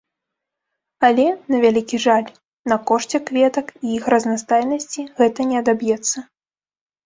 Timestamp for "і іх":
3.85-4.03